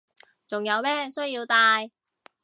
[0.47, 1.91] 仲有咩需要戴